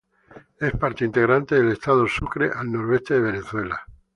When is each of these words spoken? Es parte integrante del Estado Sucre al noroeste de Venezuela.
Es 0.59 0.71
parte 0.73 1.05
integrante 1.05 1.53
del 1.53 1.73
Estado 1.73 2.07
Sucre 2.07 2.49
al 2.51 2.71
noroeste 2.71 3.13
de 3.19 3.19
Venezuela. 3.19 3.85